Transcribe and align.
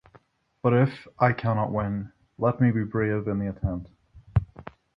But 0.63 0.73
if 0.73 1.07
I 1.19 1.31
can 1.31 1.57
not 1.57 1.71
win, 1.71 2.11
let 2.39 2.59
me 2.59 2.71
be 2.71 2.83
brave 2.83 3.27
in 3.27 3.37
the 3.37 3.49
attempt. 3.49 3.91